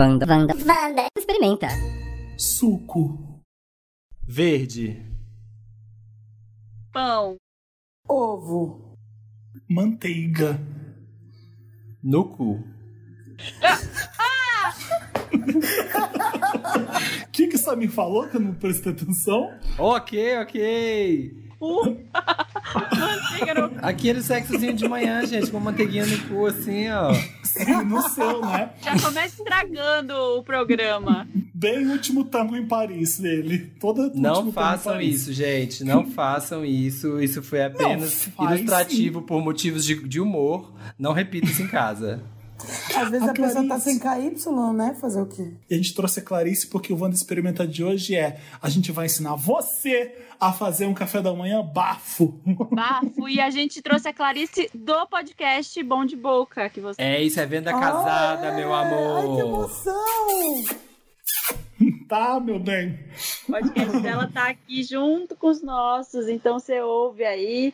[0.00, 0.24] Vanda.
[0.24, 0.54] Vanda.
[0.54, 1.06] Vanda.
[1.14, 1.68] Experimenta.
[2.38, 3.42] Suco.
[4.26, 5.04] Verde.
[6.90, 7.36] Pão.
[8.08, 8.96] Ovo.
[9.68, 10.58] Manteiga.
[12.02, 12.64] No cu.
[17.26, 19.52] O que que Samir falou que eu não prestei atenção?
[19.76, 21.50] Ok, ok.
[21.60, 21.84] Uh.
[22.98, 27.12] Manteiga no Aquele sexozinho de manhã, gente, com manteiguinha no cu, assim, ó.
[27.52, 28.70] Sim, no seu, né?
[28.82, 31.28] Já começa estragando o programa.
[31.52, 33.58] Bem último tango em Paris, ele.
[33.80, 35.84] Toda Não façam isso, gente.
[35.84, 37.20] Não façam isso.
[37.20, 40.72] Isso foi apenas Não, ilustrativo por motivos de, de humor.
[40.98, 42.22] Não repita isso em casa.
[42.96, 44.96] Às vezes A a, pessoa tá sem KY, né?
[45.00, 45.52] Fazer o quê?
[45.68, 48.92] E a gente trouxe a Clarice porque o Wanda Experimenta de hoje é a gente
[48.92, 52.40] vai ensinar você a fazer um café da manhã bafo.
[52.72, 53.28] Bafo.
[53.28, 56.68] E a gente trouxe a Clarice do podcast Bom de Boca.
[56.70, 57.00] Que você...
[57.02, 58.56] É isso, é venda casada, Ah, é?
[58.56, 59.40] meu Ai, que amor.
[59.40, 60.64] emoção!
[62.08, 62.98] tá, meu bem?
[63.48, 66.28] O podcast dela tá aqui junto com os nossos.
[66.28, 67.72] Então você ouve aí.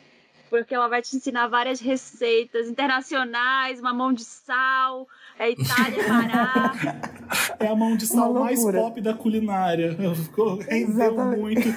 [0.49, 6.73] Porque ela vai te ensinar várias receitas internacionais, mamão de sal, é Itália, Pará.
[7.59, 9.97] É a mão de sal mais pop da culinária.
[10.15, 11.69] Ficou- Rendeu muito,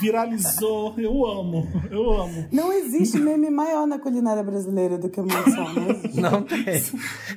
[0.00, 0.94] viralizou.
[0.98, 2.48] Eu amo, eu amo.
[2.50, 6.20] Não existe meme maior na culinária brasileira do que o Mansão, não existe.
[6.20, 6.64] Não tem.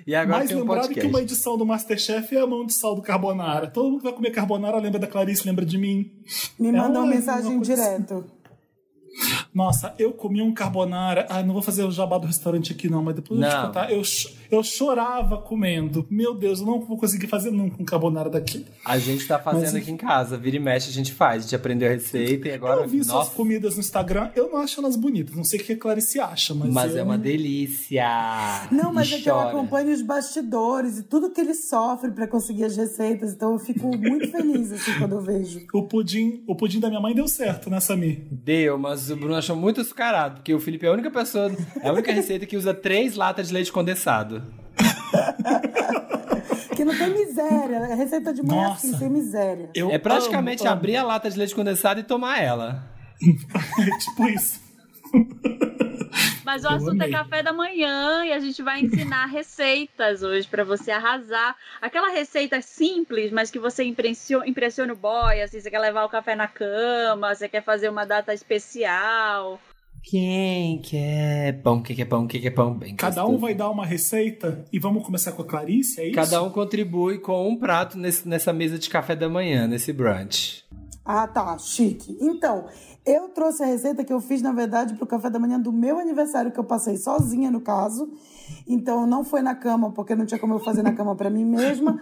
[0.08, 1.02] E agora Mais tem um lembrado podcast.
[1.02, 3.68] que uma edição do Masterchef é a mão de sal do carbonara.
[3.68, 6.12] Todo mundo que vai comer carbonara lembra da Clarice, lembra de mim.
[6.59, 8.26] Me É manda uma- mensagem uma coisa direto.
[9.53, 11.25] Nossa, eu comi um carbonara.
[11.30, 13.59] Ah, não vou fazer o jabá do restaurante aqui, não, mas depois eu vou te
[13.61, 13.67] Não.
[13.67, 13.91] contar.
[13.91, 14.02] Eu,
[14.52, 16.05] eu chorava comendo.
[16.09, 18.66] Meu Deus, eu não vou conseguir fazer nunca um carbonara daqui.
[18.83, 20.38] A gente tá fazendo Mas- aqui em casa.
[20.38, 21.39] Vira e mexe, a gente faz.
[21.39, 22.81] A gente aprendeu a receita e agora.
[22.81, 25.36] eu vi suas Nossa, comidas no Instagram, eu não acho elas bonitas.
[25.36, 26.72] Não sei o que a Clarice acha, mas.
[26.73, 28.06] mas eu- é uma delícia.
[28.72, 29.50] Não, mas E é que eu chora.
[29.50, 33.88] acompanho os bastidores e tudo que ele sofre pra conseguir as receitas, então eu fico
[33.97, 35.66] muito feliz assim quando eu vejo.
[35.74, 38.22] O pudim, o pudim da minha mãe deu certo, né, Samir?
[38.31, 41.51] Deu, mas o Bruno achou muito açucarado, porque o Felipe é a única pessoa,
[41.81, 44.38] é a única receita que usa três latas de leite condensado.
[46.75, 49.70] Que não tem miséria, a receita de manhã é assim, sem miséria.
[49.75, 50.78] Eu É praticamente amo, amo.
[50.78, 52.84] abrir a lata de leite condensado e tomar ela.
[53.22, 54.62] É tipo isso.
[56.46, 57.12] Mas o Eu assunto é amei.
[57.12, 61.56] café da manhã e a gente vai ensinar receitas hoje pra você arrasar.
[61.81, 66.09] Aquela receita simples, mas que você impressiona, impressiona o boy, assim, você quer levar o
[66.09, 69.59] café na cama, você quer fazer uma data especial.
[70.04, 73.86] Quem quer pão, quem quer pão, quem quer pão, bem Cada um vai dar uma
[73.86, 76.16] receita e vamos começar com a Clarice, é isso?
[76.16, 80.64] Cada um contribui com um prato nesse- nessa mesa de café da manhã, nesse brunch.
[81.06, 82.16] Ah, tá, chique.
[82.22, 82.66] Então,
[83.06, 85.98] eu trouxe a receita que eu fiz, na verdade, pro café da manhã do meu
[86.00, 88.12] aniversário, que eu passei sozinha, no caso.
[88.68, 91.46] Então, não foi na cama, porque não tinha como eu fazer na cama pra mim
[91.46, 92.00] mesma.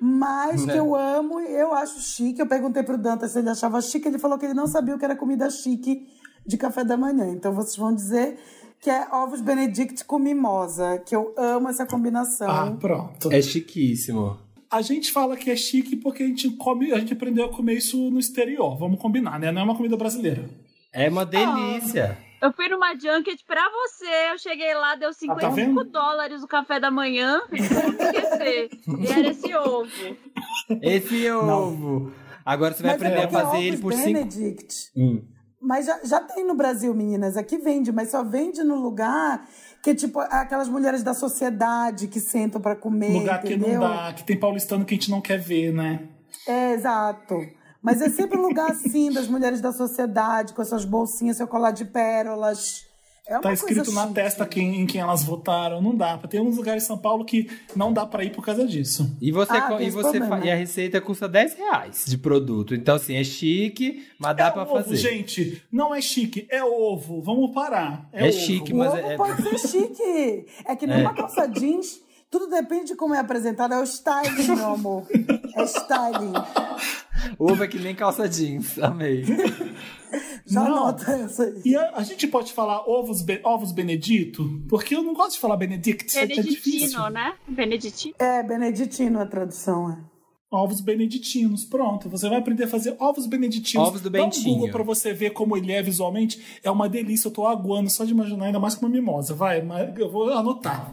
[0.00, 0.72] Mas Né?
[0.72, 2.40] que eu amo, eu acho chique.
[2.40, 4.98] Eu perguntei pro Dantas se ele achava chique, ele falou que ele não sabia o
[4.98, 6.06] que era comida chique
[6.48, 7.28] de café da manhã.
[7.28, 8.38] Então, vocês vão dizer
[8.80, 12.50] que é ovos Benedict com mimosa, que eu amo essa combinação.
[12.50, 13.30] Ah, pronto.
[13.30, 14.38] É chiquíssimo.
[14.70, 17.74] A gente fala que é chique porque a gente come, a gente aprendeu a comer
[17.74, 18.78] isso no exterior.
[18.78, 19.52] Vamos combinar, né?
[19.52, 20.48] Não é uma comida brasileira.
[20.92, 22.16] É uma delícia.
[22.40, 25.84] Eu fui numa junket pra você, eu cheguei lá, deu 55 tá vendo?
[25.84, 28.70] dólares o café da manhã, não vou esquecer.
[29.00, 30.16] E era esse ovo.
[30.80, 32.12] Esse ovo.
[32.44, 34.12] Agora você vai Mas é aprender a porque fazer ele ovos por cinco.
[34.12, 34.90] Benedict.
[34.96, 35.22] Hum.
[35.60, 37.36] Mas já, já tem no Brasil, meninas.
[37.36, 39.46] Aqui vende, mas só vende no lugar
[39.82, 43.80] que, tipo, aquelas mulheres da sociedade que sentam pra comer, Lugar que entendeu?
[43.80, 46.08] não dá, que tem paulistano que a gente não quer ver, né?
[46.46, 47.36] É, exato.
[47.82, 51.46] Mas é sempre um lugar assim, das mulheres da sociedade, com as suas bolsinhas, seu
[51.46, 52.87] colar de pérolas.
[53.28, 54.14] É Tá escrito na chique.
[54.14, 55.82] testa quem, em quem elas votaram.
[55.82, 56.16] Não dá.
[56.18, 59.14] Tem uns lugares em São Paulo que não dá pra ir por causa disso.
[59.20, 62.74] E você, Ah, e, você fa- e a receita custa 10 reais de produto.
[62.74, 64.96] Então, assim, é chique, mas dá é pra ovo, fazer.
[64.96, 65.62] gente.
[65.70, 67.20] Não é chique, é ovo.
[67.20, 68.08] Vamos parar.
[68.12, 68.38] É, É ovo.
[68.38, 70.46] chique, O mas ovo é- pode ser chique.
[70.66, 71.00] É que nem É.
[71.02, 72.00] uma calça jeans.
[72.30, 73.72] Tudo depende de como é apresentado.
[73.74, 75.06] É o styling, meu amor.
[75.54, 76.32] É styling.
[77.38, 78.78] Ovo é que nem calça jeans.
[78.78, 79.24] Amei.
[80.48, 80.76] Já Não.
[80.88, 81.60] anota essa aí.
[81.64, 84.62] E a, a gente pode falar ovos, be- ovos Benedito?
[84.68, 86.16] Porque eu não gosto de falar Benedict.
[86.18, 86.26] É.
[86.26, 87.34] Beneditino, né?
[87.46, 88.14] Beneditino.
[88.18, 89.98] É, beneditino a tradução, é.
[90.50, 92.08] Ovos beneditinos, pronto.
[92.08, 93.86] Você vai aprender a fazer ovos beneditinos.
[93.86, 94.54] Ovos do Dá um Bentinho.
[94.54, 96.42] Google pra você ver como ele é visualmente.
[96.64, 97.28] É uma delícia.
[97.28, 99.34] Eu tô aguando só de imaginar, ainda mais com uma mimosa.
[99.34, 100.90] Vai, mas eu vou anotar.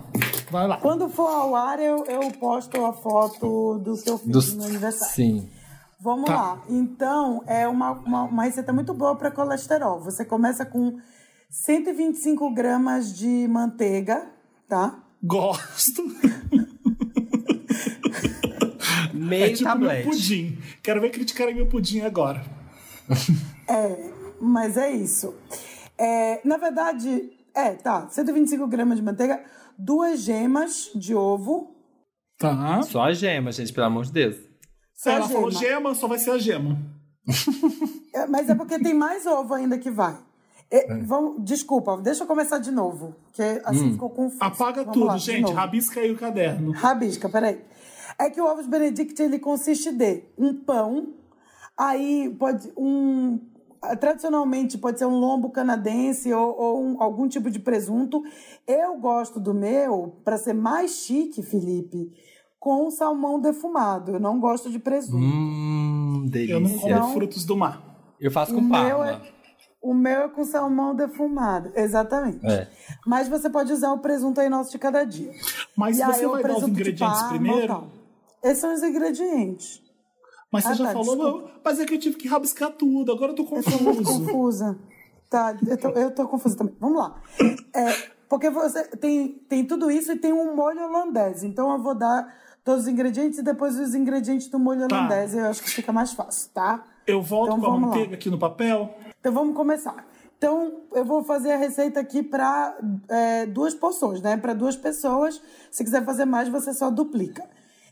[0.52, 0.76] Vai lá.
[0.76, 4.66] Quando for ao ar, eu, eu posto a foto do que eu fiz Do- no
[4.66, 5.16] aniversário.
[5.16, 5.50] Sim.
[6.00, 6.36] Vamos Tá.
[6.36, 6.64] lá.
[6.70, 10.00] Então, é uma, uma, uma receita muito boa para colesterol.
[10.02, 10.98] Você começa com
[11.50, 14.30] 125 gramas de manteiga,
[14.68, 15.04] tá?
[15.24, 16.04] Gosto.
[19.14, 20.08] Meio é tipo tablete.
[20.08, 20.58] meu pudim.
[20.84, 22.44] Quero ver criticarem meu pudim agora.
[24.40, 25.34] Mas é isso.
[25.98, 28.08] É, na verdade, é, tá.
[28.10, 29.42] 125 gramas de manteiga,
[29.78, 31.74] duas gemas de ovo.
[32.38, 32.82] Tá.
[32.84, 34.36] Só a gema, gente, pelo amor de Deus.
[35.06, 35.94] Só Ela a falou gema.
[35.96, 36.78] só vai ser a gema.
[38.14, 40.18] É, mas é porque tem mais ovo ainda que vai.
[40.72, 43.16] É, vamos, desculpa, deixa eu começar de novo.
[43.34, 44.44] Que assim ficou confuso.
[44.44, 45.52] Apaga Vamos tudo, lá, gente.
[45.52, 46.72] Rabisca aí o caderno.
[46.72, 47.62] Rabisca, peraí.
[48.18, 51.14] É que o ovos Benedict ele consiste de um pão,
[51.78, 53.40] aí pode um
[54.00, 58.24] tradicionalmente pode ser um lombo canadense ou, ou um- algum tipo de presunto.
[58.68, 62.12] Eu gosto do meu para ser mais chique, Felipe,
[62.66, 64.14] com salmão defumado.
[64.14, 65.18] Eu não gosto de presunto.
[65.24, 66.54] Hum, delícia.
[66.56, 67.80] Eu não como Então- frutos do mar.
[68.20, 69.08] Eu faço O com meu parma.
[69.12, 69.36] é-
[69.80, 72.44] O meu é com salmão defumado, exatamente.
[72.44, 72.68] É.
[73.06, 75.32] Mas você pode usar o presunto aí nosso de cada dia.
[75.78, 77.68] Mas E aí você o vai dar os ingredientes Parma, primeiro?
[77.68, 77.88] tal.
[78.44, 79.84] Esses são os ingredientes.
[80.52, 83.12] Mas você Ah, já tá, falou, não, mas é que eu tive que rabiscar tudo,
[83.12, 84.76] agora eu tô Eu tô confusa.
[85.30, 86.74] Tá, eu tô, eu tô confusa também.
[86.80, 87.22] Vamos lá.
[87.76, 87.92] É,
[88.28, 91.44] porque você tem, tem tudo isso e tem um molho holandês.
[91.44, 92.26] Então eu vou dar
[92.66, 94.98] todos os ingredientes e depois os ingredientes do molho Tá.
[94.98, 95.34] holandês.
[95.34, 96.84] Eu acho que fica mais fácil, tá?
[97.08, 97.88] Eu volto Então com a vamos lá.
[97.96, 98.94] manteiga aqui no papel.
[99.20, 100.04] Então vamos começar.
[100.38, 102.76] Então eu vou fazer a receita aqui para
[103.54, 104.36] duas porções, né?
[104.36, 105.42] Para duas pessoas.
[105.72, 107.44] Se quiser fazer mais, você só duplica.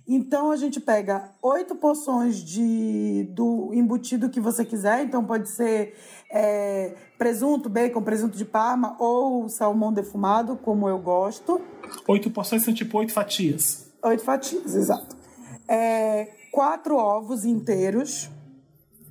[0.06, 5.04] Então a gente pega oito porções de do embutido que você quiser.
[5.06, 5.96] Então pode ser
[6.30, 11.62] é, presunto, bacon, presunto de parma ou salmão defumado, como eu gosto.
[12.08, 13.83] Oito porções são tipo oito fatias.
[14.04, 15.16] Oito fatias, exato.
[15.68, 18.30] É, quatro ovos inteiros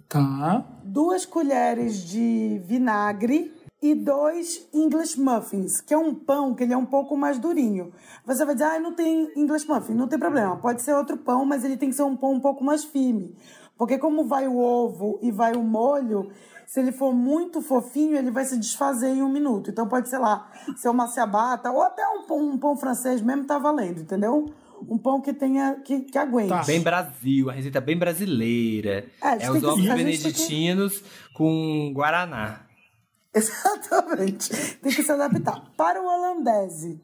[0.09, 0.67] Tá.
[0.85, 3.51] duas colheres de vinagre
[3.81, 7.93] e dois English muffins, que é um pão que ele é um pouco mais durinho.
[8.27, 10.57] Você vai dizer, ah, não tem English muffin, não tem problema.
[10.59, 13.35] Pode ser outro pão, mas ele tem que ser um pão um pouco mais firme.
[13.79, 16.31] Porque como vai o ovo e vai o molho,
[16.67, 19.71] se ele for muito fofinho, ele vai se desfazer em um minuto.
[19.71, 23.45] Então pode, sei lá, ser uma ciabatta ou até um pão, um pão francês mesmo
[23.45, 24.53] tá valendo, entendeu?
[24.89, 26.49] Um pão que tenha, que, que aguente.
[26.49, 26.63] Tá.
[26.65, 29.07] Bem Brasil, a receita bem brasileira.
[29.23, 31.03] É, É, os que- ovos que- beneditinos
[31.35, 32.67] com guaraná.
[33.35, 34.51] Exatamente.
[34.77, 35.73] Tem que se adaptar.
[35.77, 37.01] Para o holandese,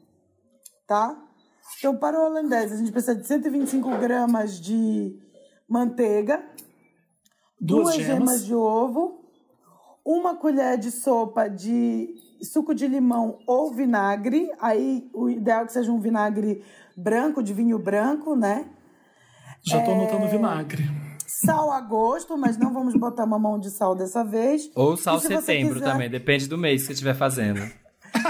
[0.87, 1.17] tá?
[1.77, 5.17] Então, para o holandese, a gente precisa de 125 gramas de
[5.67, 6.43] manteiga,
[7.59, 8.07] Duas, duas gemas.
[8.07, 9.18] gemas de ovo,
[10.11, 12.09] uma colher de sopa de
[12.41, 14.49] suco de limão ou vinagre.
[14.59, 16.63] Aí, o ideal é que seja um vinagre
[16.97, 18.65] branco, de vinho branco, né?
[19.63, 19.93] Já tô É.
[19.93, 20.83] anotando vinagre.
[21.27, 24.69] Sal a gosto, mas não vamos botar mamão de sal dessa vez.
[24.75, 27.61] Ou sal se você setembro quiser- também, depende do mês que você estiver fazendo.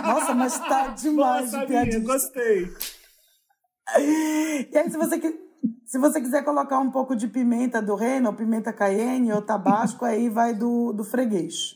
[0.03, 1.99] Nossa, mas tá demais Nossa, de piadinha.
[2.01, 2.67] gostei.
[3.97, 5.39] E aí, se você, qui-
[5.89, 10.06] se você quiser colocar um pouco de pimenta do reino, ou pimenta cayenne, ou tabasco,
[10.06, 11.75] aí vai do, do freguês.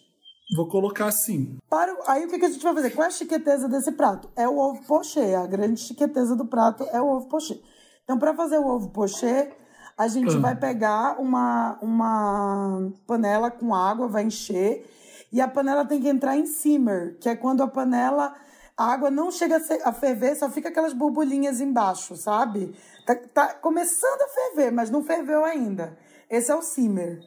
[0.55, 1.57] Vou colocar assim.
[1.67, 2.91] Para, aí o que, que a gente vai fazer?
[2.91, 4.29] Qual é a chiqueteza desse prato?
[4.35, 5.33] É o ovo pochê.
[5.33, 7.59] A grande chiqueteza do prato é o ovo pochê.
[8.03, 9.51] Então, para fazer o ovo pochê,
[9.97, 10.39] a gente Ah.
[10.39, 14.85] vai pegar uma, uma panela com água, vai encher,
[15.31, 18.35] e a panela tem que entrar em simmer, que é quando a panela,
[18.77, 22.73] a água não chega a, ser- a ferver, só fica aquelas borbulhinhas embaixo, sabe?
[23.05, 25.97] Tá, tá começando a ferver, mas não ferveu ainda.
[26.29, 27.19] Esse é o simmer.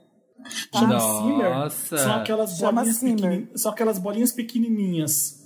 [0.75, 1.23] Chama Nossa.
[1.23, 2.01] simmer.
[2.03, 3.17] São aquelas Chama bolinhas simmer.
[3.17, 5.45] pequeni- São aquelas bolinhas pequenininhas.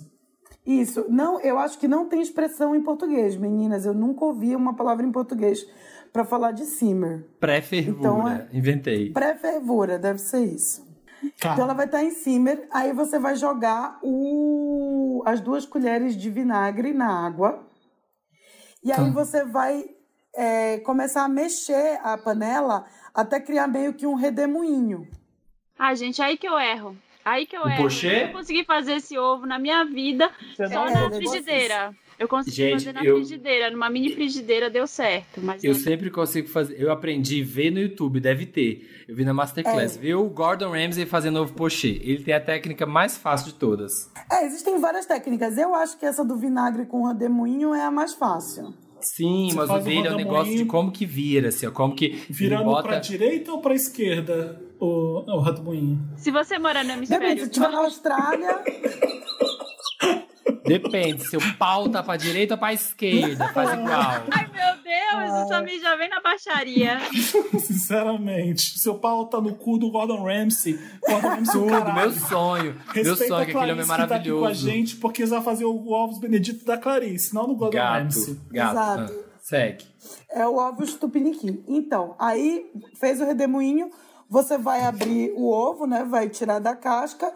[0.65, 1.05] Isso.
[1.09, 3.85] Não, eu acho que não tem expressão em português, meninas.
[3.85, 5.59] Eu nunca ouvi uma palavra em português
[6.13, 7.25] para falar de simmer.
[7.39, 9.11] Pré-fervura, Então, é- inventei.
[9.11, 10.85] Pré-fervura, deve ser isso.
[11.39, 11.53] Tá.
[11.53, 15.23] Então ela vai estar em simmer, aí você vai jogar o...
[15.25, 17.63] as duas colheres de vinagre na água.
[18.83, 19.85] E aí você vai
[20.35, 25.07] é, começar a mexer a panela até criar meio que um redemoinho.
[25.77, 26.97] Ah, gente, aí que eu erro.
[27.23, 27.83] Aí que eu O erro.
[27.83, 28.23] pochê?
[28.23, 31.11] Eu não consegui fazer esse ovo na minha vida Você só não- na É, é
[31.11, 31.95] frigideira.
[32.21, 33.71] Eu consegui Gente, fazer na eu- frigideira.
[33.71, 35.41] Numa mini frigideira deu certo.
[35.41, 36.75] Mas Eu na- sempre consigo fazer.
[36.79, 38.87] Eu aprendi a ver no YouTube, deve ter.
[39.07, 39.97] Eu vi na Masterclass.
[39.97, 39.99] É.
[39.99, 41.99] Vi o Gordon Ramsay fazendo ovo pochê.
[42.03, 44.11] Ele tem a técnica mais fácil de todas.
[44.31, 45.57] É, existem várias técnicas.
[45.57, 48.73] Eu acho que essa do vinagre com redemoinho é a mais fácil.
[49.01, 51.95] Sim, Você mas o dele é um negócio de como que vira, assim, ó, como
[51.95, 52.87] que Virando bota...
[52.87, 55.99] pra direita ou pra esquerda o, o redemoinho?
[56.17, 58.59] Se você morar no Depende, hemisfério se estiver na Austrália,
[60.65, 64.23] Depende, seu pau tá pra direita ou pra esquerda, faz igual.
[64.31, 66.99] Ai, meu Deus, o Samir já vem na baixaria.
[67.59, 68.79] Sinceramente.
[68.79, 70.79] Seu pau tá no cu do Gordon Ramsay.
[71.07, 71.95] Gordon Ramsay, o Tudo, caralho.
[71.95, 72.73] meu sonho.
[72.75, 74.69] meu Respeita sonho é que aquele homem é Clarice que tá aqui com a maravilhoso.
[74.69, 78.39] gente, porque eles vão fazer o ovos benedito da Clarice, não no Gordon Gato, Ramsay.
[78.51, 78.71] gato.
[78.71, 79.25] Exato.
[79.41, 79.85] Segue.
[80.29, 81.63] É o ovo tupiniquim.
[81.67, 82.65] Então, aí
[82.99, 83.89] fez o redemoinho,
[84.29, 86.03] você vai abrir o ovo, né?
[86.03, 87.31] Vai tirar da casca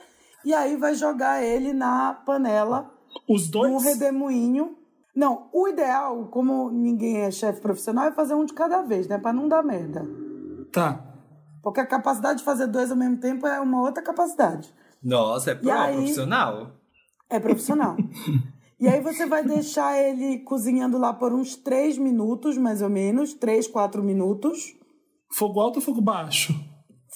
[0.46, 2.92] e aí vai jogar ele na panela
[3.28, 3.72] Os dois?
[3.72, 4.76] no redemoinho.
[5.16, 9.18] Não, o ideal, como ninguém é chefe profissional, é fazer um de cada vez, né?
[9.18, 10.06] Pra não dar merda.
[10.72, 11.04] Tá.
[11.64, 14.74] Porque a capacidade de fazer dois ao mesmo tempo é uma outra capacidade.
[15.02, 15.96] Nossa, é pro- aí?
[15.96, 16.72] profissional.
[17.30, 17.96] É profissional.
[18.80, 23.34] e aí você vai deixar ele cozinhando lá por uns três minutos, mais ou menos.
[23.34, 24.76] Três, quatro minutos.
[25.34, 26.54] Fogo alto ou fogo baixo?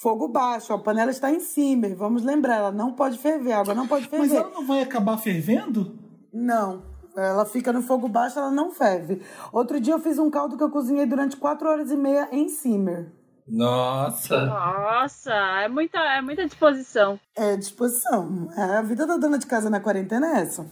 [0.00, 1.88] Fogo baixo, a panela está em cima.
[1.94, 4.28] Vamos lembrar, ela não pode ferver, a água não pode ferver.
[4.28, 5.98] Mas ela não vai acabar fervendo?
[6.32, 6.82] Não,
[7.14, 9.20] ela fica no fogo baixo, ela não ferve.
[9.52, 12.48] Outro dia eu fiz um caldo que eu cozinhei durante quatro horas e meia em
[12.48, 13.12] simmer.
[13.46, 14.46] Nossa.
[14.46, 17.20] Nossa, é muita, é muita disposição.
[17.36, 18.48] É disposição.
[18.56, 20.64] É, a vida da dona de casa na quarentena é essa.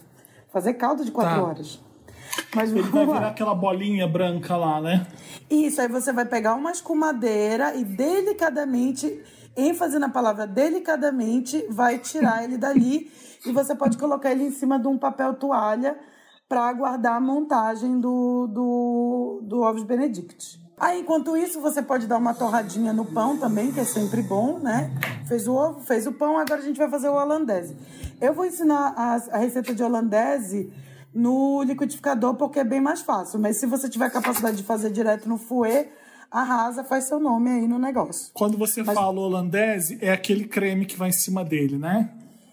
[0.51, 1.43] Fazer caldo de quatro Tá.
[1.43, 1.79] horas.
[2.55, 3.27] Mas Ele vai virar lá.
[3.27, 5.05] aquela bolinha branca lá, né?
[5.49, 9.21] Isso, aí você vai pegar uma escumadeira e delicadamente,
[9.55, 13.11] ênfase na palavra delicadamente, vai tirar ele dali
[13.45, 15.97] e você pode colocar ele em cima de um papel toalha
[16.47, 20.59] para aguardar a montagem do, do, do ovos Benedict.
[20.79, 24.59] Aí, enquanto isso, você pode dar uma torradinha no pão também, que é sempre bom,
[24.59, 24.89] né?
[25.27, 27.75] Fez o ovo, fez o pão, agora a gente vai fazer o holandese.
[28.21, 30.71] Eu vou ensinar a, a receita de holandese
[31.13, 33.39] no liquidificador porque é bem mais fácil.
[33.39, 35.89] Mas se você tiver capacidade de fazer direto no fouet,
[36.31, 38.31] arrasa, faz seu nome aí no negócio.
[38.33, 42.11] Quando você fala holandese, é aquele creme que vai em cima dele, né?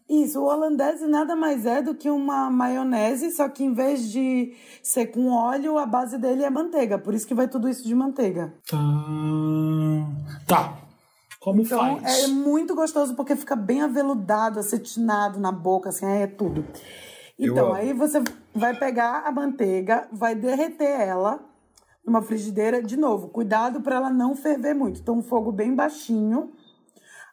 [0.08, 4.54] Isso, o holandese nada mais é do que uma maionese, só que em vez de
[4.80, 6.96] ser com óleo, a base dele é manteiga.
[6.96, 8.54] Por isso que vai tudo isso de manteiga.
[8.70, 8.78] Tá.
[10.46, 10.78] Tá.
[11.40, 12.24] Como Então faz?
[12.24, 16.64] é muito gostoso porque fica bem aveludado, acetinado na boca, assim, é tudo.
[17.38, 18.22] Então, aí você
[18.54, 21.40] vai pegar a manteiga, vai derreter ela
[22.04, 22.82] numa frigideira.
[22.82, 25.00] De novo, cuidado para ela não ferver muito.
[25.00, 26.52] Então, um fogo bem baixinho.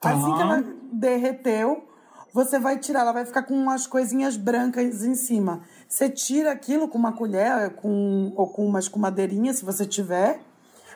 [0.01, 0.11] Tá.
[0.11, 1.87] Assim que ela derreteu,
[2.33, 5.63] você vai tirar, ela vai ficar com umas coisinhas brancas em cima.
[5.87, 10.41] Você tira aquilo com uma colher com, ou com uma escumadeirinha, se você tiver,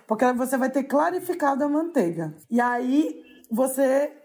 [0.08, 2.36] porque você vai ter clarificado a manteiga.
[2.50, 3.22] E aí
[3.52, 4.17] você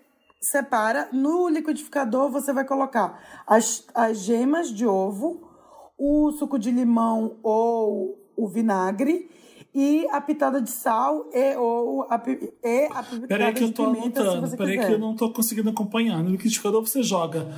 [0.42, 1.08] separa.
[1.12, 5.48] No liquidificador, você vai colocar as, as gemas de ovo,
[5.96, 9.30] o suco de limão ou o vinagre.
[9.74, 12.22] E a pitada de sal e, ou a,
[12.62, 14.56] e a pitada Peraí que eu tô pimenta, anotando.
[14.56, 14.86] Peraí quiser.
[14.86, 16.22] que eu não tô conseguindo acompanhar.
[16.22, 17.48] No liquidificador você joga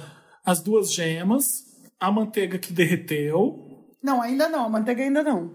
[0.44, 1.64] as duas gemas,
[1.98, 3.58] a manteiga que derreteu.
[4.00, 4.66] Não, ainda não.
[4.66, 5.50] A manteiga ainda não.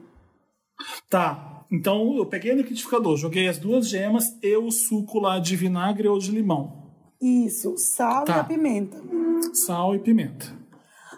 [1.10, 1.66] Tá.
[1.72, 6.08] Então eu peguei o liquidificador, joguei as duas gemas e o suco lá de vinagre
[6.08, 6.89] ou de limão.
[7.22, 8.38] Isso, sal Tá.
[8.38, 8.98] e a pimenta.
[9.54, 10.46] Sal e pimenta.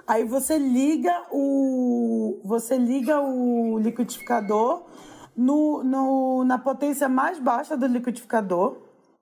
[0.07, 4.85] Aí você liga o você liga o liquidificador
[5.37, 8.77] no, no, na potência mais baixa do liquidificador.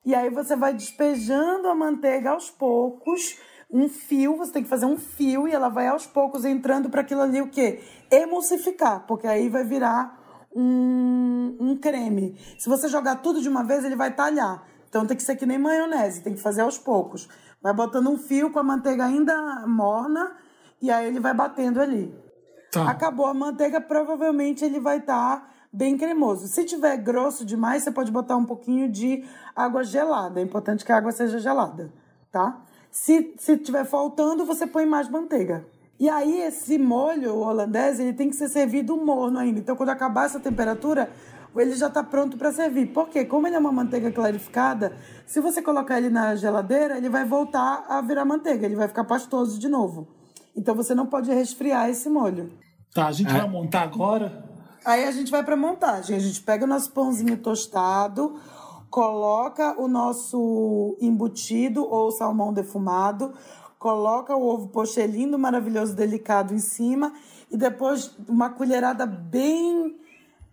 [0.05, 3.37] E aí você vai despejando a manteiga aos poucos,
[3.69, 7.01] um fio, você tem que fazer um fio e ela vai aos poucos entrando para
[7.01, 7.81] aquilo ali o quê?
[8.09, 10.17] Emulsificar, porque aí vai virar
[10.55, 12.35] um, um creme.
[12.57, 14.65] Se você jogar tudo de uma vez, ele vai talhar.
[14.89, 17.29] Então tem que ser que nem maionese, tem que fazer aos poucos.
[17.61, 20.35] Vai botando um fio com a manteiga ainda morna
[20.81, 22.13] e aí ele vai batendo ali.
[22.71, 22.89] Tá.
[22.89, 26.47] Acabou a manteiga, provavelmente ele vai estar bem cremoso.
[26.47, 29.23] Se tiver grosso demais, você pode botar um pouquinho de
[29.55, 30.39] água gelada.
[30.39, 31.93] É importante que a água seja gelada,
[32.31, 32.61] tá?
[32.91, 35.65] Se, se tiver faltando, você põe mais manteiga.
[35.99, 39.59] E aí, esse molho holandês, ele tem que ser servido morno ainda.
[39.59, 41.11] Então, quando acabar essa temperatura,
[41.55, 42.87] ele já está pronto para servir.
[42.87, 43.25] Por quê?
[43.25, 47.85] Como ele é uma manteiga clarificada, se você colocar ele na geladeira, ele vai voltar
[47.87, 48.65] a virar manteiga.
[48.65, 50.07] Ele vai ficar pastoso de novo.
[50.55, 52.51] Então, você não pode resfriar esse molho.
[52.93, 53.37] Tá, a gente É.
[53.37, 54.43] vai montar agora.
[54.85, 56.15] Aí a gente vai pra montagem.
[56.15, 58.35] A gente pega o nosso pãozinho tostado,
[58.89, 63.33] coloca o nosso embutido ou salmão defumado,
[63.77, 67.13] coloca o ovo pochê lindo, maravilhoso, delicado em cima
[67.51, 69.95] e depois uma colherada bem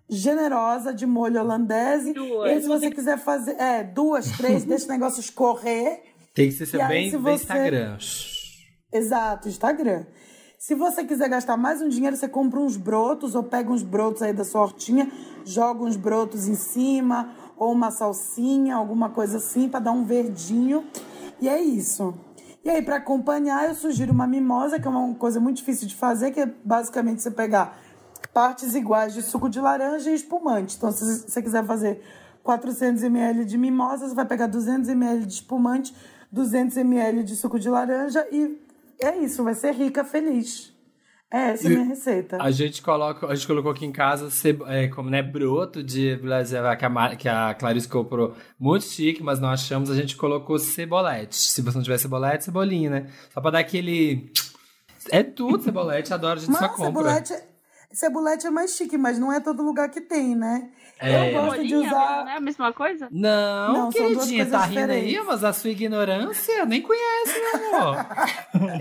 [0.08, 2.12] generosa de molho holandese.
[2.12, 2.48] Duas.
[2.50, 6.02] E aí, se você quiser fazer, é, duas, três, deixa o negócio escorrer.
[6.34, 7.98] Tem que ser E aí, bem, se bem você- Instagram.
[8.92, 10.04] Exato, Instagram.
[10.58, 14.22] Se você quiser gastar mais um dinheiro, você compra uns brotos ou pega uns brotos
[14.22, 15.10] aí da sua hortinha,
[15.44, 20.84] joga uns brotos em cima, ou uma salsinha, alguma coisa assim, para dar um verdinho.
[21.40, 22.14] E é isso.
[22.64, 25.94] E aí, para acompanhar, eu sugiro uma mimosa, que é uma coisa muito difícil de
[25.94, 27.78] fazer, que é basicamente você pegar
[28.36, 30.76] partes iguais de suco de laranja e espumante.
[30.76, 32.02] Então, se você quiser fazer
[32.42, 35.94] 400 ml de mimosa, você vai pegar 200 ml de espumante,
[36.30, 38.60] 200 ml de suco de laranja e
[39.00, 40.70] é isso, vai ser rica, feliz.
[41.32, 42.36] É, essa é a minha receita.
[42.38, 44.28] A gente, coloca, a gente colocou aqui em casa,
[44.66, 49.48] é, como né, broto de que a, que a Clarice comprou muito chique, mas não
[49.48, 51.36] achamos, a gente colocou cebolete.
[51.36, 53.06] Se você não tiver cebolete, cebolinha, né?
[53.32, 54.30] Só pra dar aquele...
[55.10, 56.86] É tudo cebolete, adoro, a gente só Mas compra.
[56.86, 57.55] cebolete,
[57.92, 60.68] cebolete é mais chique, mas não é todo lugar que tem, né?
[60.98, 61.28] É.
[61.36, 62.24] Eu gosto de Bolinha, usar.
[62.24, 63.08] Não é a mesma coisa?
[63.10, 65.26] Não, Não, são duas queridinha, coisas tá rindo aí, diferentes.
[65.26, 68.06] mas a sua ignorância nem conhece, meu amor.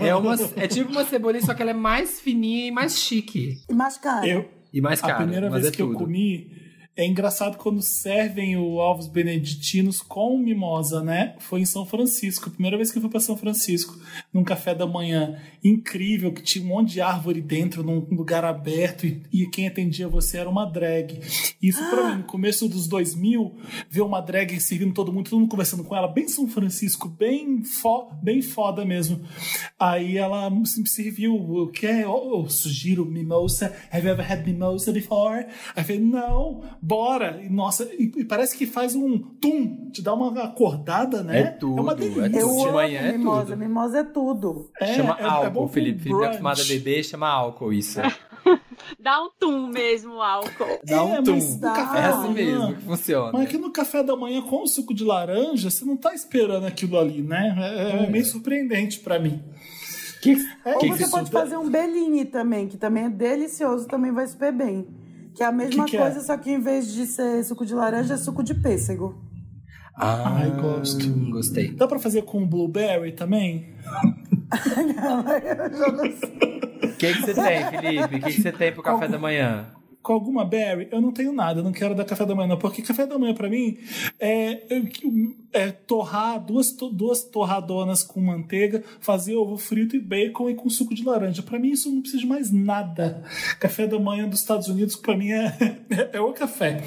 [0.00, 3.60] é, uma, é tipo uma cebolinha, só que ela é mais fininha e mais chique.
[3.68, 4.26] E mais caro.
[4.26, 5.98] Eu, E mais a cara, primeira mas vez é que eu tudo.
[5.98, 6.50] comi,
[6.96, 11.34] é engraçado quando servem o ovos beneditinos com mimosa, né?
[11.40, 12.50] Foi em São Francisco.
[12.50, 13.98] Primeira vez que eu fui para São Francisco,
[14.32, 19.04] num café da manhã incrível, que tinha um monte de árvore dentro, num lugar aberto,
[19.04, 21.20] e, e quem atendia você era uma drag.
[21.60, 23.54] Isso pra mim, no começo dos 2000,
[23.90, 27.62] ver uma drag servindo todo mundo, todo mundo conversando com ela, bem São Francisco, bem,
[27.62, 29.20] fo, bem foda mesmo.
[29.78, 32.04] Aí ela me serviu o que é?
[32.04, 33.74] Eu sugiro mimosa.
[33.90, 35.44] Have you ever had mimosa before?
[35.74, 37.40] Aí eu falei, não, bora.
[37.42, 41.40] E, nossa, e, e parece que faz um tum, te dá uma acordada, né?
[41.40, 42.22] É tudo, uma é delícia.
[42.30, 42.38] tudo.
[42.38, 43.44] Eu de manhã é mimosa.
[43.46, 43.56] tudo.
[43.56, 44.70] Mimosa é tudo.
[44.80, 45.98] É, chama é- é álcool, bom com Felipe.
[46.04, 47.98] Felipe é acostumado a beber, chama álcool isso.
[49.00, 50.78] Dá um tum mesmo, o álcool.
[50.84, 51.32] Dá um É, tum.
[51.32, 53.32] mas no café É assim mesmo que funciona.
[53.32, 56.66] Mas aqui no café da manhã com o suco de laranja, você não tá esperando
[56.66, 57.56] aquilo ali, né?
[57.58, 59.42] É, é meio surpreendente pra mim.
[60.22, 64.12] Que, Ou que você que pode fazer um Bellini também, que também é delicioso, também
[64.12, 64.86] vai super bem.
[65.36, 66.00] Que é a mesma Que que é?
[66.00, 69.14] coisa, só que em vez de ser suco de laranja, é suco de pêssego.
[69.94, 71.08] Ah, Ai, gosto.
[71.30, 71.72] Gostei.
[71.72, 73.74] Dá pra fazer com blueberry também?
[75.42, 76.60] Eu já não sei.
[76.84, 78.04] O que, que você tem, Felipe?
[78.04, 79.66] O que, que você tem pro café da manhã?
[80.06, 82.56] Com alguma berry, eu não tenho nada, eu não quero dar café da manhã, não,
[82.56, 83.76] porque café da manhã pra mim
[84.20, 84.80] é,
[85.52, 90.94] é torrar duas, duas torradonas com manteiga, fazer ovo frito e bacon e com suco
[90.94, 91.42] de laranja.
[91.42, 93.24] Pra mim isso não precisa de mais nada.
[93.58, 95.56] Café da manhã dos Estados Unidos pra mim é,
[96.12, 96.84] é, o café.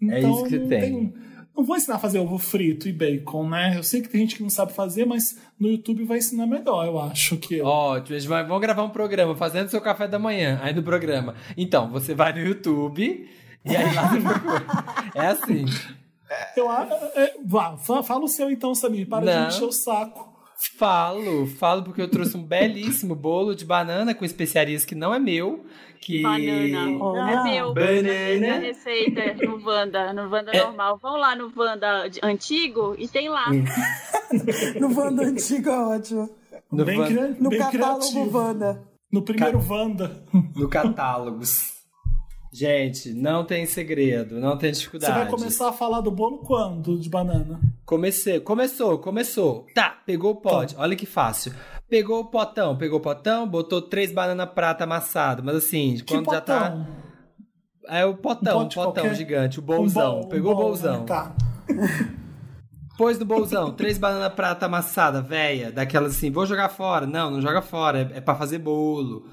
[0.00, 1.12] Então, É isso que não tem.
[1.60, 3.74] Não vou ensinar a fazer ovo frito e bacon, né?
[3.76, 6.86] Eu sei que tem gente que não sabe fazer, mas no YouTube vai ensinar melhor,
[6.86, 7.66] eu acho que eu.
[7.66, 10.58] Ótimo, vai, vamos gravar um programa fazendo seu café da manhã.
[10.62, 11.34] Aí no programa.
[11.56, 13.28] Então, você vai no YouTube
[13.64, 14.64] e aí lá você procura.
[15.14, 15.64] É assim.
[16.56, 19.48] Eu, é, vá, fa- fala o seu então, Samir, para Não.
[19.48, 20.39] de encher o saco.
[20.76, 25.18] Falo, falo porque eu trouxe um belíssimo bolo de banana com especiarias que não é
[25.18, 25.64] meu.
[26.00, 26.22] Que...
[26.22, 26.90] Banana.
[27.02, 27.30] Olá.
[27.30, 27.72] É meu.
[27.74, 28.02] Banana.
[28.38, 30.62] Minha receita no Wanda, no Wanda É.
[30.64, 30.98] normal.
[30.98, 33.48] Vão lá no Wanda antigo e tem lá.
[33.50, 33.64] Hum.
[34.80, 36.30] No Wanda antigo é ótimo.
[36.70, 38.38] No, bem van- No bem catálogo criativo.
[38.38, 38.82] Wanda.
[39.12, 40.24] No primeiro Wanda.
[40.54, 41.72] no catálogos.
[42.52, 45.18] Gente, não tem segredo, não tem Você dificuldade.
[45.18, 47.60] vai começar a falar do bolo quando, de banana?
[47.90, 49.66] Comecei, começou, começou.
[49.74, 50.76] Tá, pegou o pote.
[50.78, 51.52] Olha que fácil.
[51.88, 55.44] Pegou o potão, pegou o potão, botou três bananas prata amassadas.
[55.44, 56.86] Mas assim, Que quando já tá.
[57.88, 59.14] É o potão, Um potão qualquer?
[59.16, 60.12] gigante, o Um bolzão.
[60.20, 61.04] bol- um Pegou bol, o bolzão.
[61.04, 61.34] Tá.
[62.96, 67.06] Pôs no bolzão, três bananas prata amassada, véia, daquelas assim, vou jogar fora.
[67.08, 69.26] Não, não joga fora, é, é pra fazer bolo.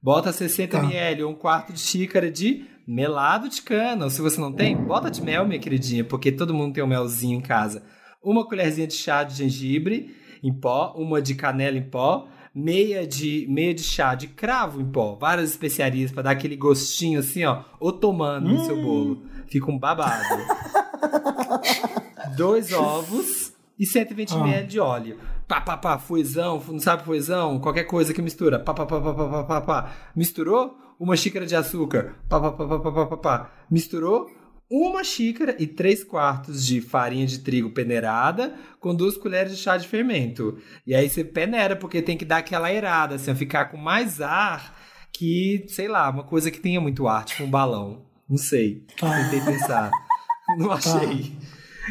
[0.00, 0.84] Bota 60 Tá.
[0.84, 4.04] ml ou um quarto de xícara de melado de cana.
[4.04, 6.86] Ou se você não tem, bota de mel, minha queridinha, porque todo mundo tem um
[6.86, 7.82] melzinho em casa.
[8.24, 13.46] Uma colherzinha de chá de gengibre em pó, uma de canela em pó, meia de,
[13.48, 17.62] meia de chá de cravo em pó, várias especiarias pra dar aquele gostinho assim, ó,
[17.80, 19.22] otomano no seu bolo.
[19.46, 20.22] Fica um babado.
[22.36, 24.38] Dois ovos e 120 Ah.
[24.38, 25.18] ml de óleo.
[25.46, 27.58] Pá, pá, pá, fuizão, fu- não sabe fuizão?
[27.60, 28.58] Qualquer coisa que mistura.
[28.58, 29.92] Pá, pá, pá, pá, pá, pá, pá, pá.
[30.16, 30.78] Misturou?
[30.98, 32.14] Uma xícara de açúcar.
[32.28, 33.50] Pá, pá, pá, pá, pá, pá, pá, pá.
[33.70, 34.26] Misturou?
[34.70, 39.76] Uma xícara e três quartos de farinha de trigo peneirada com duas colheres de chá
[39.76, 40.58] de fermento.
[40.86, 44.78] E aí você peneira, porque tem que dar aquela aerada, assim, ficar com mais ar
[45.12, 48.06] que, sei lá, uma coisa que tenha muito ar, tipo um balão.
[48.28, 48.84] Não sei.
[48.98, 49.10] Tá.
[49.30, 49.90] Tentei pensar.
[50.58, 51.32] Não achei.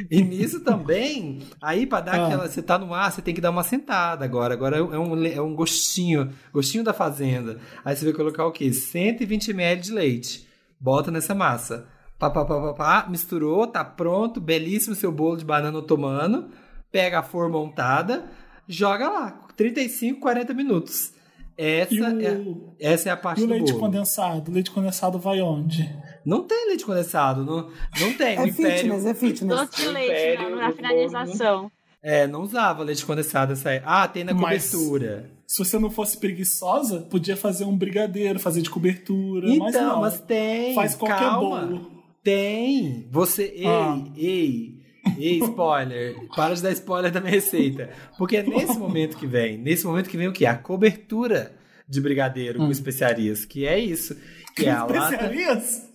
[0.09, 2.25] E nisso também, aí pra dar Ah.
[2.25, 2.49] aquela.
[2.49, 4.53] Você tá no ar, você tem que dar uma sentada agora.
[4.55, 7.59] Agora é um, é um gostinho, gostinho da fazenda.
[7.85, 8.73] Aí você vai colocar o quê?
[8.73, 10.47] 120 ml de leite.
[10.79, 11.87] Bota nessa massa.
[12.29, 16.49] Pá, pá, pá, pá, pá, misturou, tá pronto, belíssimo seu bolo de banana otomano.
[16.91, 18.25] Pega a flor montada,
[18.67, 21.11] joga lá, 35, 40 minutos.
[21.57, 23.79] Essa, o, é, essa é a parte e o do leite bolo.
[23.83, 24.49] condensado?
[24.49, 25.87] O leite condensado vai onde?
[26.25, 28.35] Não tem leite condensado, não, não tem.
[28.37, 29.59] É o Império, fitness, é fitness.
[29.59, 31.71] Doce de leite Império na, na do finalização.
[32.01, 33.81] É, não usava leite condensado essa aí.
[33.85, 35.29] Ah, tem na Mas- cobertura.
[35.45, 36.65] Se você não fosse preguiça,
[37.11, 40.01] podia fazer um brigadeiro, fazer de cobertura, mas Então, não.
[40.01, 40.73] mas tem.
[40.73, 41.61] Faz qualquer calma.
[41.67, 42.02] bolo.
[42.23, 43.07] Tem.
[43.11, 43.43] Você.
[43.55, 44.03] Ei, Ah.
[44.15, 44.81] ei.
[45.17, 46.15] Ei, spoiler.
[46.35, 47.89] Para de dar spoiler da minha receita.
[48.17, 49.57] Porque é nesse momento que vem.
[49.57, 50.45] Nesse momento que vem o quê?
[50.45, 51.55] A cobertura.
[51.85, 52.67] de brigadeiro Hum.
[52.67, 54.15] com especiarias, que é isso.
[54.55, 55.13] Que é a lata.
[55.15, 55.89] Especiarias?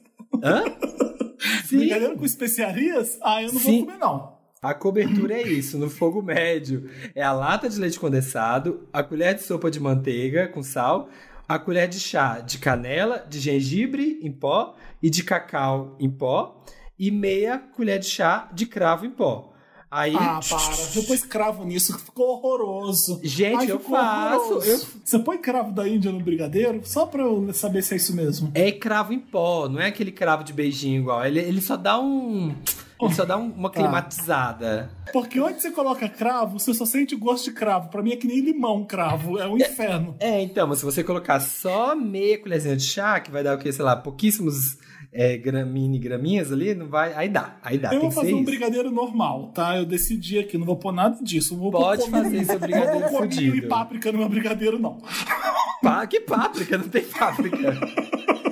[0.44, 0.62] Hã?
[1.64, 1.78] Sim.
[1.78, 3.18] Brigadeiro com especiarias?
[3.22, 3.78] Ah, eu não Sim.
[3.78, 4.38] vou comer, não.
[4.60, 6.90] A cobertura é isso, no fogo médio.
[7.14, 11.08] É a lata de leite condensado, a colher de sopa de manteiga com sal,
[11.48, 16.62] a colher de chá de canela, de gengibre em pó e de cacau em pó,
[16.98, 19.54] e meia colher de chá de cravo em pó.
[19.90, 20.74] Aí, Ah, para.
[20.96, 23.18] Eu pôs cravo nisso, ficou horroroso.
[23.22, 26.82] Gente, Ai, eu faço, eu- Você põe cravo da Índia no brigadeiro?
[26.84, 28.50] Só pra eu saber se é isso mesmo.
[28.54, 31.24] é cravo em pó, não é aquele cravo de beijinho igual.
[31.24, 32.54] Ele, ele só dá um.
[33.00, 34.90] Ele só dá um- uma climatizada.
[35.12, 37.88] Porque onde você coloca cravo, você só sente o gosto de cravo.
[37.90, 39.38] Pra mim é que nem limão cravo.
[39.38, 40.16] É um inferno.
[40.20, 43.58] É, então, mas se você colocar só meia colherzinha de chá, que vai dar o
[43.58, 43.72] quê?
[43.72, 44.76] Sei lá, pouquíssimos
[45.12, 47.14] é, graminhas ali, não vai.
[47.14, 47.94] Aí dá, aí dá.
[47.94, 48.44] eu vou fazer um isso.
[48.44, 49.76] brigadeiro normal, tá?
[49.76, 51.54] Eu decidi aqui, não vou pôr nada disso.
[51.54, 54.98] Não vou Pode pôr fazer Não brigadeiro vou pôr e páprica no meu brigadeiro, não.
[55.82, 57.02] Pá, que páprica, não tem.
[57.04, 57.58] Páprica.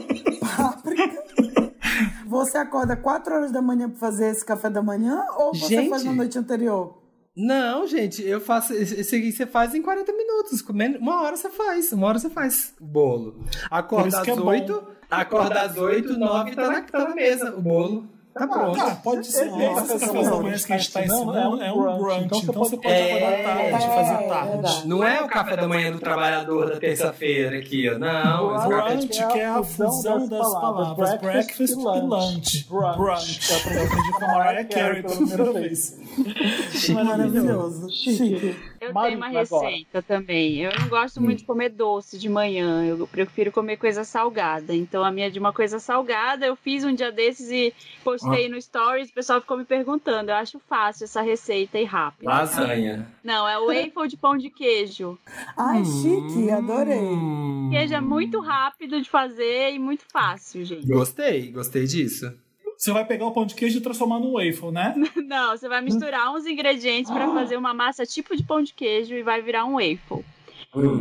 [2.37, 5.89] Você acorda 4 horas da manhã pra fazer esse café da manhã ou você Gente.
[5.89, 7.03] faz na noite anterior?
[7.35, 8.73] Não, gente, eu faço.
[8.75, 10.63] Esse aqui você faz em 40 minutos.
[11.01, 11.93] Uma hora você faz.
[11.93, 13.45] Uma hora você faz o bolo.
[13.71, 14.47] Acorda às que é bom.
[14.47, 17.55] 8, acorda às 8, 9 tá na, tá na mesa.
[17.57, 18.81] O bolo tá pronto.
[18.81, 19.49] Ah, pode ser.
[19.49, 22.39] É, é, é, da manhã que a gente tá ensinando é um é brunch, então
[22.39, 24.89] Então você pode- É, acordar tarde, é, fazer é tarde.
[24.89, 27.99] Não é o café da manhã do trabalhador da terça-feira aqui, ó.
[27.99, 32.67] Não, Brunch, que é a fusão das palavras breakfast e lunch.
[32.69, 33.51] Brunch.
[33.51, 35.97] Eu aprendi com a Mariah Carey pela primeira vez.
[36.91, 37.91] Maravilhoso.
[37.91, 38.57] Chique.
[38.81, 39.67] Eu Mari, tenho uma agora.
[39.69, 40.59] receita também.
[40.59, 42.85] Eu não gosto muito de comer doce de manhã.
[42.85, 44.75] Eu prefiro comer coisa salgada.
[44.75, 46.47] Então a minha é de uma coisa salgada.
[46.47, 49.11] Eu fiz um dia desses e postei no Stories.
[49.11, 50.31] O pessoal ficou me perguntando.
[50.31, 52.31] Eu acho fácil essa receita e rápida.
[52.31, 53.09] Lasanha.
[53.23, 55.19] Não, é o waffle de pão de queijo.
[55.57, 56.99] Ai, chique, adorei.
[56.99, 57.69] Hum.
[57.71, 60.87] Queijo é muito rápido de fazer e muito fácil, gente.
[60.87, 62.33] Gostei, gostei disso.
[62.77, 64.95] Você vai pegar o pão de queijo e transformar num waffle, né?
[65.27, 69.15] Não, você vai misturar uns ingredientes para fazer uma massa tipo de pão de queijo
[69.15, 70.25] e vai virar um waffle.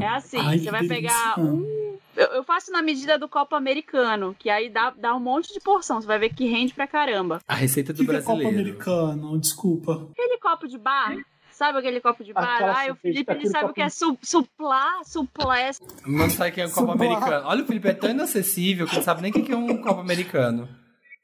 [0.01, 0.95] É assim, Ai, você vai delícia.
[0.95, 1.97] pegar um.
[2.15, 5.59] Eu, eu faço na medida do copo americano, que aí dá, dá um monte de
[5.59, 5.99] porção.
[5.99, 7.41] Você vai ver que rende pra caramba.
[7.45, 8.61] A receita do que, que é copo brasileiro.
[8.61, 9.37] americano?
[9.37, 10.07] Desculpa.
[10.13, 11.17] Aquele copo de bar,
[11.51, 12.55] sabe aquele copo de bar?
[12.55, 15.81] Aquela Ai, o Felipe ele sabe o que é su, suplar, suplés.
[16.05, 17.47] Não sabe o que é um copo americano.
[17.47, 19.99] Olha, o Felipe é tão inacessível que não sabe nem o que é um copo
[19.99, 20.69] americano.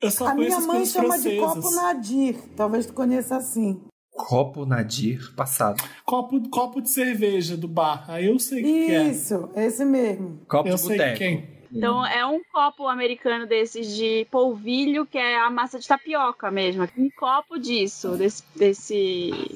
[0.02, 2.36] Eu só A minha mãe chama de copo Nadir.
[2.56, 3.80] Talvez tu conheça assim.
[4.10, 5.82] Copo Nadir passado.
[6.06, 8.06] Copo, copo de cerveja do bar.
[8.08, 9.04] Aí eu sei o que, é.
[9.04, 10.40] Isso, esse mesmo.
[10.48, 11.18] Copo Eu de sei boteco.
[11.18, 11.62] quem.
[11.72, 16.88] Então é um copo americano desses de polvilho, que é a massa de tapioca mesmo.
[16.98, 18.44] Um copo disso, desse.
[18.56, 19.56] desse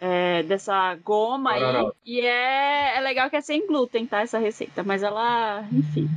[0.00, 1.90] é, dessa goma aí.
[2.04, 4.20] E é, é legal que é sem glúten, tá?
[4.20, 4.82] Essa receita.
[4.82, 6.08] Mas ela, enfim,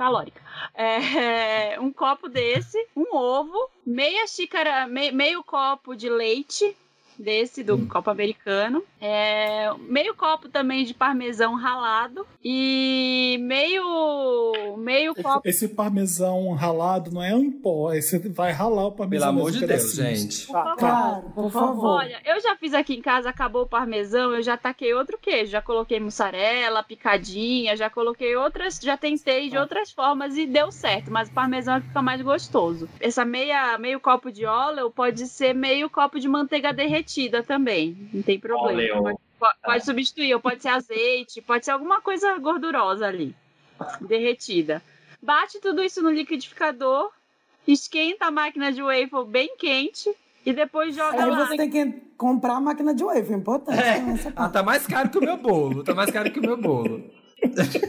[0.00, 0.40] calórica.
[0.74, 6.74] É, um copo desse, um ovo, meia xícara, me- meio copo de leite
[7.20, 15.42] desse do copo americano, é, meio copo também de parmesão ralado e meio meio copo
[15.44, 17.90] Esse parmesão ralado não é um pó.
[17.90, 19.28] Aí você vai ralar o Pelo parmesão.
[19.28, 20.46] amor nos de Deus, gente.
[20.46, 20.76] por favor.
[20.76, 21.86] Claro, por favor.
[21.86, 25.50] Olha, eu já fiz aqui em casa, acabou o parmesão, eu já taquei outro queijo,
[25.52, 31.10] já coloquei mussarela, picadinha, já coloquei outras, já tentei de outras formas e deu certo,
[31.10, 32.88] mas o parmesão é que fica mais gostoso.
[32.98, 37.09] Essa meia, meio copo de óleo pode ser meio copo de manteiga derretida
[37.42, 39.00] também, não tem problema.
[39.02, 43.34] Pode, po- pode substituir, ou pode ser azeite, pode ser alguma coisa gordurosa ali,
[44.00, 44.82] derretida.
[45.22, 47.10] Bate tudo isso no liquidificador,
[47.66, 50.10] esquenta a máquina de waffle bem quente
[50.46, 51.46] e depois joga Aí lá.
[51.46, 53.76] você tem que comprar a máquina de é importante.
[53.78, 55.82] também essa Ah, tá mais caro que o meu bolo.
[55.84, 57.10] Tá mais caro que o meu bolo.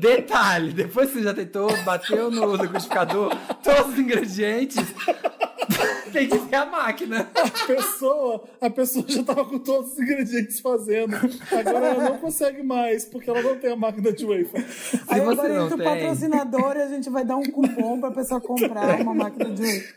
[0.00, 4.78] Detalhe, depois que você já tentou, bateu no liquidificador, todos os ingredientes,
[6.12, 7.30] tem que ter a máquina.
[7.34, 11.14] A pessoa, a pessoa já tava com todos os ingredientes fazendo.
[11.16, 14.64] Agora ela não consegue mais, porque ela não tem a máquina de wafer.
[15.08, 18.10] Aí você agora não entra o patrocinador e a gente vai dar um cupom pra
[18.10, 19.94] pessoa comprar uma máquina de wave.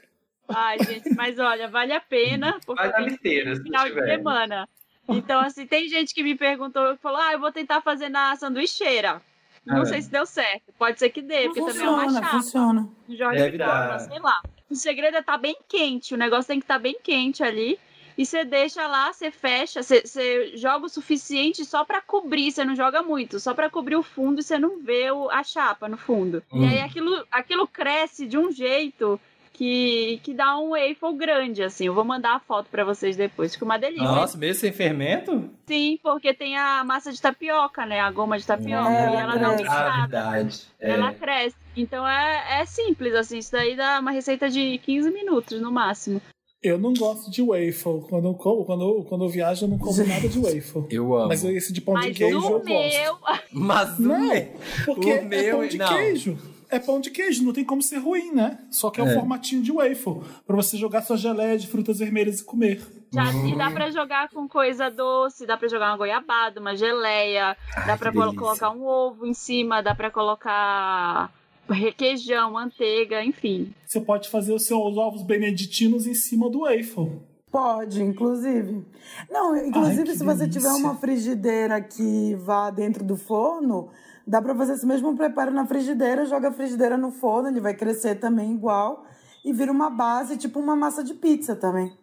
[0.50, 4.68] Ai, gente, mas olha, vale a pena, porque liteira, se final de semana.
[5.08, 9.22] Então, assim, tem gente que me perguntou, falou, ah, eu vou tentar fazer na sanduicheira.
[9.66, 9.86] Não Ah.
[9.86, 10.74] sei se deu certo.
[10.78, 12.38] Pode ser que dê, porque também é uma Funciona, chapa.
[12.38, 12.90] funciona.
[13.10, 14.00] Jorge Deve Forma, dar.
[14.00, 14.42] sei lá.
[14.70, 16.14] O segredo é estar bem quente.
[16.14, 17.80] O negócio tem que estar bem quente ali.
[18.18, 22.64] E você deixa lá, você fecha, você, você joga o suficiente só pra cobrir, você
[22.64, 25.90] não joga muito, só pra cobrir o fundo e você não vê o- a chapa
[25.90, 26.44] no fundo.
[26.54, 26.68] E Hum.
[26.70, 29.20] aí aquilo, aquilo cresce de um jeito
[29.52, 31.88] que, que dá um waffle grande, assim.
[31.88, 33.54] Eu vou mandar a foto pra vocês depois.
[33.54, 34.04] Fica uma delícia.
[34.06, 35.50] Nossa, mesmo sem fermento?
[35.66, 38.00] Sim, porque tem a massa de tapioca, né?
[38.00, 38.90] A goma de tapioca.
[38.92, 39.56] É, e ela é.
[39.56, 40.02] tem Ah, nada.
[40.02, 40.66] verdade.
[40.80, 40.92] É.
[40.92, 41.56] Ela cresce.
[41.76, 43.38] Então é, é simples, assim.
[43.40, 46.22] Isso daí dá uma receita de 15 minutos no máximo.
[46.62, 48.02] Eu não gosto de waffle.
[48.08, 50.86] Quando eu, como- quando eu, quando eu viajo, eu não como nada de waffle.
[50.90, 51.28] Eu amo.
[51.28, 52.66] Mas esse de pão de Mas queijo eu o gosto.
[52.66, 53.18] meu.
[53.52, 54.48] Mas o Não, meu.
[54.86, 55.88] porque o é meu, pão de não.
[55.88, 56.38] queijo.
[56.70, 58.58] É pão de queijo, não tem como ser ruim, né?
[58.72, 59.14] Só que é o É.
[59.14, 60.22] formatinho de waffle.
[60.48, 62.82] Pra você jogar sua geleia de frutas vermelhas e comer.
[63.14, 63.26] Já.
[63.46, 67.56] E dá pra jogar com coisa doce, dá pra jogar uma goiabada, uma geleia,
[67.86, 68.40] dá Ai, pra colo- delícia.
[68.40, 71.30] colocar um ovo em cima, dá pra colocar
[71.70, 73.74] requeijão, manteiga, enfim.
[73.86, 77.22] Você pode fazer os seus ovos beneditinos em cima do waffle.
[77.52, 78.84] Pode, inclusive.
[79.30, 80.60] Não, inclusive, que se você delícia.
[80.60, 83.90] tiver uma frigideira que vá dentro do forno,
[84.26, 87.76] dá pra fazer esse mesmo preparo na frigideira, joga a frigideira no forno, ele vai
[87.76, 89.06] crescer também igual
[89.46, 91.94] e vira uma base, tipo uma massa de pizza também.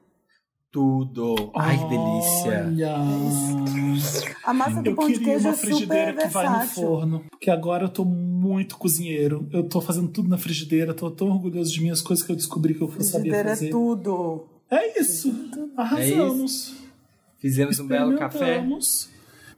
[0.73, 1.51] Tudo.
[1.57, 2.65] Ai, que delícia.
[2.69, 2.97] Olha.
[4.45, 6.59] A massa do Eu pão de queria queijo uma é frigideira super que vai no
[6.59, 6.83] versátil.
[6.83, 7.25] forno.
[7.31, 9.49] Porque agora eu tô muito cozinheiro.
[9.53, 10.95] Eu tô fazendo tudo na frigideira.
[10.95, 13.67] Tô tão orgulhoso de mim, as coisas que eu descobri que eu sabia Frigideira fazer.
[13.67, 14.45] é tudo.
[14.71, 15.35] É isso.
[15.77, 16.77] Arrasamos.
[17.39, 18.65] Fizemos um belo café.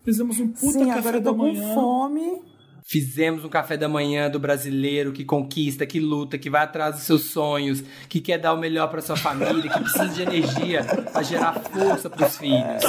[0.03, 1.75] Fizemos um puta Sim, café agora eu da tô com manhã.
[1.75, 2.42] fome.
[2.85, 7.05] Fizemos um café da manhã do brasileiro que conquista, que luta, que vai atrás dos
[7.05, 11.23] seus sonhos, que quer dar o melhor pra sua família, que precisa de energia pra
[11.23, 12.83] gerar força pros filhos.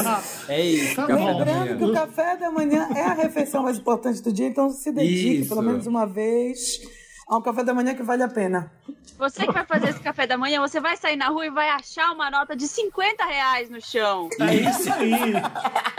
[0.49, 1.93] É isso, Tá café da Lembrando que o manhã.
[1.93, 5.49] café da manhã é a refeição mais importante do dia, então se dedique Isso.
[5.49, 6.81] pelo menos uma vez
[7.27, 8.71] a um café da manhã que vale a pena.
[9.17, 11.69] Você que vai fazer esse café da manhã, você vai sair na rua e vai
[11.69, 14.29] achar uma nota de 50 reais no chão.
[14.39, 15.33] É isso aí.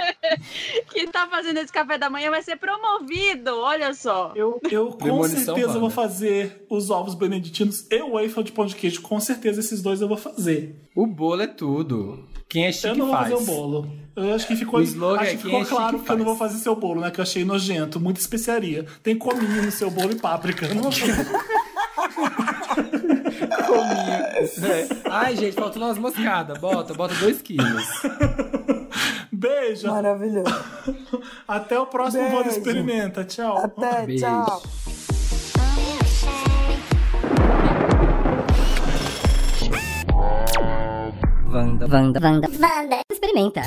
[0.90, 4.32] Quem tá fazendo esse café da manhã vai ser promovido, olha só.
[4.34, 8.74] Eu, eu com certeza vou fazer os ovos beneditinos e o waffle de pão de
[8.74, 9.00] queijo.
[9.02, 10.76] Com certeza esses dois eu vou fazer.
[10.94, 12.28] O bolo é tudo.
[12.48, 13.30] Quem é eu chique não vou faz.
[13.30, 14.03] fazer o bolo.
[14.16, 16.58] Eu acho que ficou, acho que ficou é claro chique que eu não vou fazer
[16.58, 17.10] seu bolo, né?
[17.10, 17.98] Que eu achei nojento.
[17.98, 18.86] Muita especiaria.
[19.02, 20.66] Tem cominho no seu bolo e páprica.
[20.66, 21.26] Eu não vou fazer.
[23.66, 24.14] Cominho.
[24.72, 24.88] É.
[25.10, 26.58] Ai, gente, faltou umas moscadas.
[26.58, 27.88] Bota, bota dois quilos.
[29.32, 29.88] Beijo.
[29.88, 30.54] Maravilhoso.
[31.48, 32.36] Até o próximo Beijo.
[32.36, 33.24] Vanda Experimenta.
[33.24, 33.58] Tchau.
[33.58, 34.24] Até, Beijo.
[34.24, 34.62] tchau.
[41.46, 43.00] Vanda, Vanda, Vanda, Vanda.
[43.10, 43.62] Experimenta.